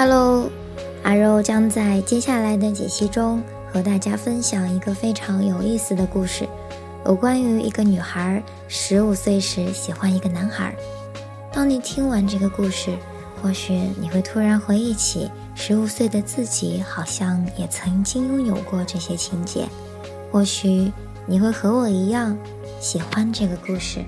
[0.00, 0.48] Hello，
[1.02, 3.42] 阿肉将在接下来的几期中
[3.72, 6.48] 和大家分享一个非常有意思的故事，
[7.04, 10.72] 有关于一个女孩十五岁时喜欢一个男孩。
[11.52, 12.96] 当你听完这个故事，
[13.42, 19.66] 或许你会突然回忆起十五岁的自己，好像也曾经拥有过这些情节。
[20.30, 20.92] 或许
[21.26, 22.38] 你会和我一样
[22.78, 24.04] 喜欢这个故事。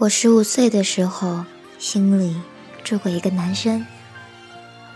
[0.00, 1.44] 我十五岁的时候，
[1.78, 2.34] 心里
[2.82, 3.84] 住过一个男生。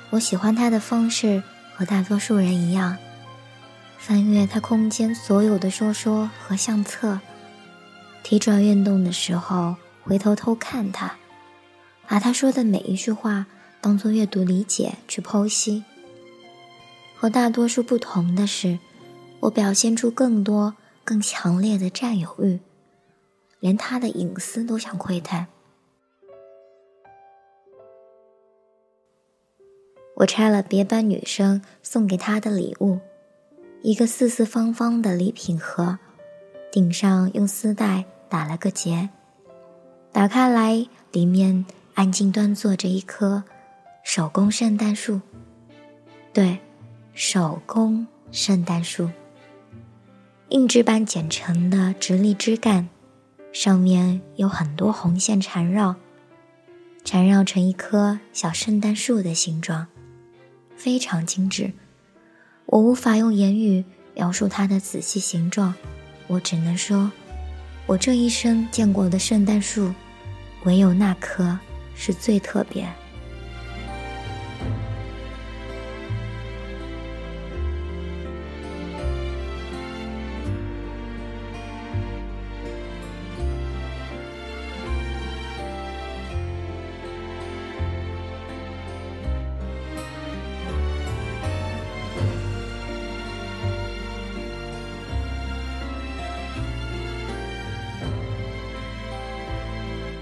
[0.08, 1.42] 我喜欢他的方式
[1.74, 2.97] 和大多数人一样，
[3.98, 7.20] 翻阅他空间所有的说说和相册，
[8.22, 11.16] 提转运动的时候回头偷看他，
[12.08, 13.44] 把他说的每一句话
[13.82, 15.84] 当做阅读理解去剖析。
[17.14, 18.78] 和大多数不同的是，
[19.41, 22.58] 我表现出更多、更强烈的占有欲。
[23.64, 25.46] 连他的隐私都想窥探。
[30.16, 33.00] 我拆了别班女生送给他的礼物，
[33.80, 35.98] 一个四四方方的礼品盒，
[36.70, 39.08] 顶上用丝带打了个结。
[40.12, 41.64] 打开来，里面
[41.94, 43.44] 安静端坐着一棵
[44.03, 45.22] 手工圣诞树。
[46.34, 46.58] 对，
[47.14, 49.08] 手工圣诞树，
[50.50, 52.91] 硬纸板剪成的直立枝干。
[53.54, 55.94] 上面有很多红线缠绕，
[57.04, 59.87] 缠绕成一棵小圣诞树的形状，
[60.76, 61.72] 非常精致。
[62.66, 65.72] 我无法用言语描述它的仔细形状，
[66.26, 67.12] 我只能说，
[67.87, 69.94] 我这一生见过的圣诞树，
[70.65, 71.56] 唯有那棵
[71.94, 72.92] 是最特别。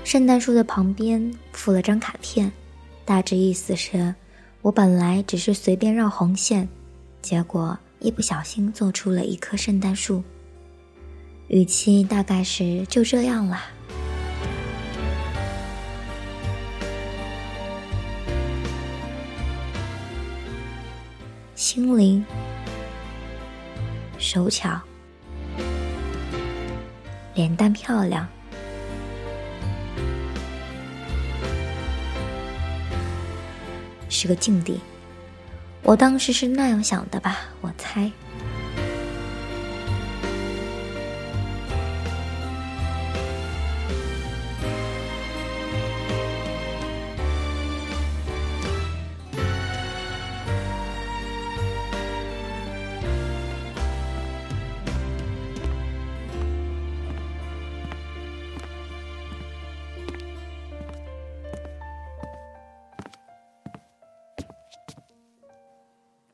[0.05, 2.53] 圣诞树的旁边附了张卡片，
[3.05, 4.15] 大致意思是：
[4.61, 6.69] 我本来只是随便绕红线，
[7.23, 10.23] 结果一不小心做出了一棵圣诞树。
[11.49, 13.63] 语气大概是就这样啦。
[21.55, 22.23] 心灵，
[24.19, 24.79] 手巧，
[27.35, 28.29] 脸蛋漂亮。
[34.13, 34.79] 是个境地，
[35.83, 38.13] 我当时是那样想的吧，我猜。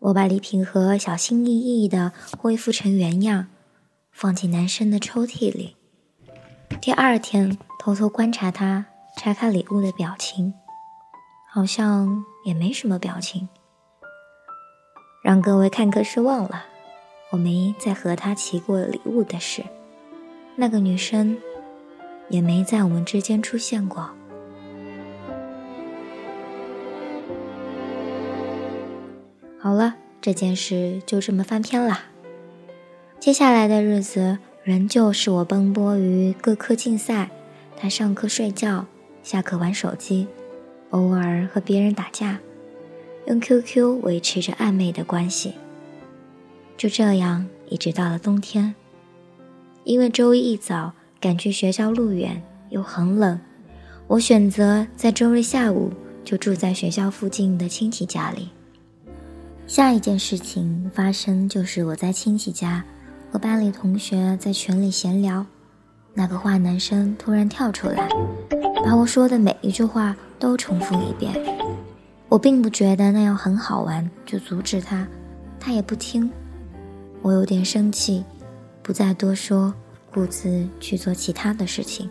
[0.08, 3.48] 我把礼品盒小心翼翼地恢复成原样，
[4.10, 5.76] 放进男生的抽屉里。
[6.80, 8.86] 第二天偷偷观察他
[9.18, 10.54] 拆开礼物的表情，
[11.50, 13.50] 好像也没什么表情。
[15.22, 16.64] 让各位看客失望了，
[17.30, 19.62] 我没再和他提过礼物的事，
[20.56, 21.36] 那个女生
[22.30, 24.08] 也没在我们之间出现过。
[29.68, 32.06] 好了，这件事就这么翻篇啦。
[33.20, 37.28] 接下来的日子，仍旧是我奔波于各科竞赛，
[37.76, 38.86] 他上课睡觉，
[39.22, 40.26] 下课玩手机，
[40.88, 42.38] 偶尔和别人打架，
[43.26, 45.52] 用 QQ 维持着暧昧的关系。
[46.78, 48.74] 就这样，一直到了冬天。
[49.84, 53.38] 因为周一一早赶去学校路远又很冷，
[54.06, 55.92] 我选择在周日下午
[56.24, 58.48] 就住在学校附近的亲戚家里。
[59.68, 62.82] 下一件事情发生就是我在亲戚家
[63.30, 65.44] 和班里同学在群里闲聊，
[66.14, 68.08] 那个坏男生突然跳出来，
[68.82, 71.34] 把我说的每一句话都重复一遍。
[72.30, 75.06] 我并不觉得那样很好玩，就阻止他，
[75.60, 76.30] 他也不听。
[77.20, 78.24] 我有点生气，
[78.82, 79.74] 不再多说，
[80.10, 82.08] 顾自去做其他的事情。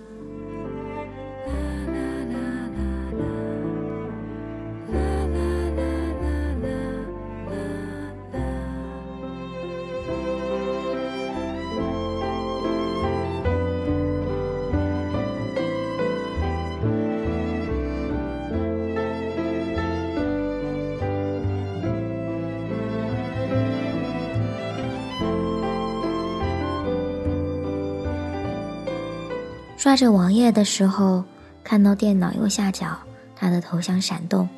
[29.88, 31.24] 刷着网页的时候，
[31.64, 33.00] 看到电脑右下角
[33.38, 34.50] 他的头像闪动，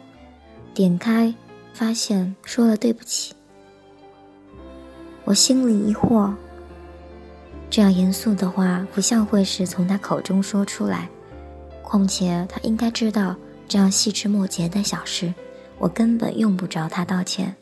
[0.74, 1.31] 点开
[1.72, 3.36] 发现说了对不起。
[5.26, 6.34] 我心里疑惑，
[7.70, 11.08] 这样严肃的话不像会是从他口中说出来，
[11.84, 13.36] 况且他应该知道
[13.68, 15.31] 这样细枝末节的小事，
[15.78, 17.56] 我根本用不着他道歉。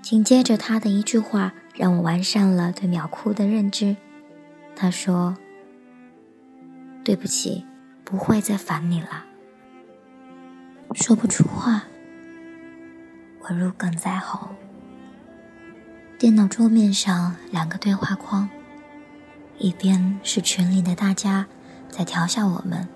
[0.00, 3.94] 紧接着他的一句话让我完善了对秒哭的认知，
[4.74, 5.36] 他说。
[7.06, 7.64] 对不起，
[8.04, 9.24] 不会再烦你了。
[10.92, 11.84] 说不出话，
[13.38, 14.48] 我如鲠在喉。
[16.18, 18.48] 电脑桌面上两个对话框，
[19.58, 21.46] 一边是群里的大家
[21.88, 22.88] 在调笑我们，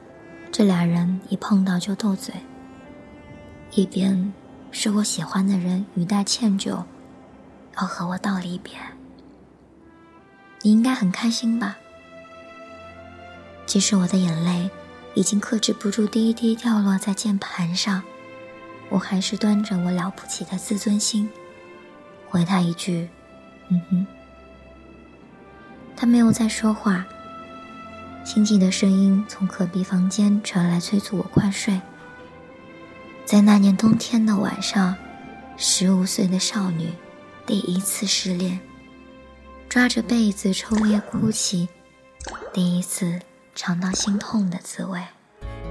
[0.50, 2.34] 这俩人一碰到就斗嘴；
[3.70, 4.32] 一边
[4.72, 6.82] 是我喜欢的人语带歉疚，
[7.76, 8.72] 要和我道离别。
[10.62, 11.78] 你应该很开心吧？
[13.70, 14.68] 即使我的眼泪
[15.14, 18.02] 已经克制不住滴滴掉落在键盘上，
[18.88, 21.30] 我还是端着我了不起的自尊心，
[22.28, 23.08] 回他一句
[23.70, 24.06] ：“嗯哼。”
[25.94, 27.06] 他没有再说话。
[28.24, 31.80] 清静的声音从隔壁房间传来，催促我快睡。
[33.24, 34.96] 在那年冬天的晚上，
[35.56, 36.92] 十五岁的少女
[37.46, 38.58] 第一次失恋，
[39.68, 41.68] 抓着被子抽噎哭泣，
[42.52, 43.20] 第一次。
[43.62, 44.98] 尝到心痛的滋味。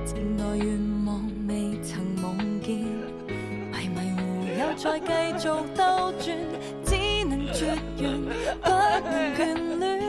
[0.06, 0.68] 情来愿
[1.08, 5.08] 望未曾梦见，迷迷糊又再继
[5.40, 6.38] 续兜转，
[6.86, 6.96] 只
[7.26, 8.22] 能绝缘，
[8.62, 9.40] 不能眷
[9.80, 10.00] 恋。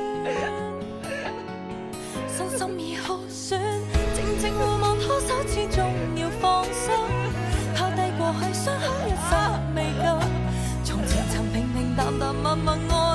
[2.29, 3.59] 身心已耗损，
[4.15, 5.83] 静静互望拖手，始终
[6.17, 6.93] 要放手。
[7.75, 10.21] 抛低过去伤口一刹未够，
[10.85, 13.10] 从前曾平平淡淡默默爱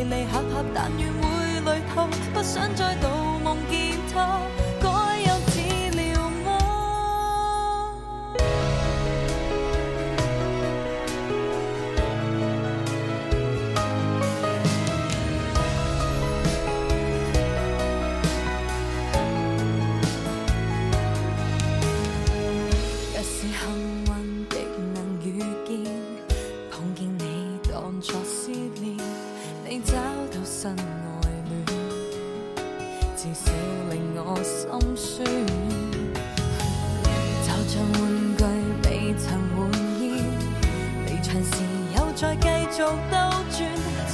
[0.00, 3.08] 离离合合，但愿会累透，不想再度
[3.44, 4.40] 梦见他。
[41.30, 41.50] 尘时
[41.96, 43.16] 又再继续兜
[43.52, 43.56] 转，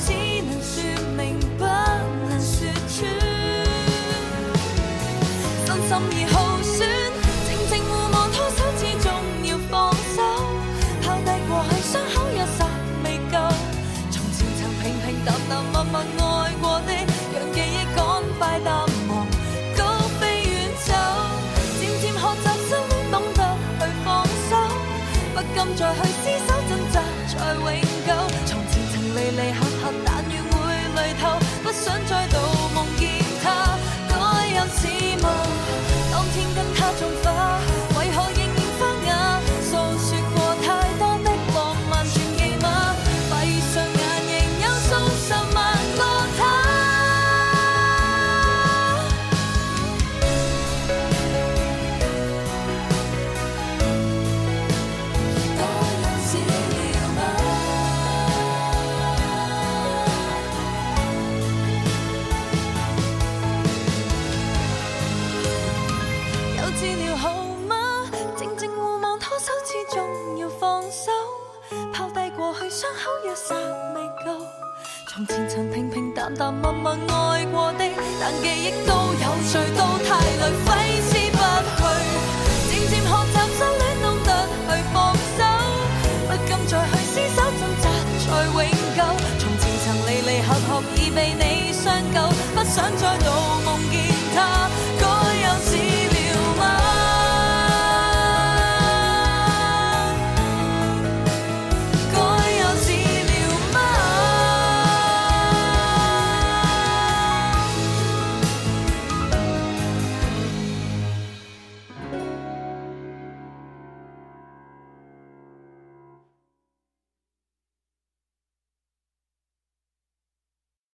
[0.04, 0.10] 只
[0.42, 0.74] 能说
[1.16, 3.10] 明不能说穿，
[5.64, 6.55] 真心已好。
[76.38, 77.84] 但默默爱过的
[78.20, 80.68] 但记忆都有趣都太累挥
[81.08, 81.38] 之不
[81.76, 81.82] 去
[82.68, 84.28] 渐渐学习失恋懂得
[84.68, 85.40] 去放手
[86.26, 87.84] 不敢再去厮守挣扎
[88.20, 88.56] 才永
[88.94, 89.00] 久。
[89.38, 93.35] 从前曾离离合合已被你伤够不想再度